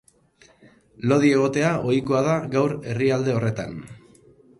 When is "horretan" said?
3.41-3.77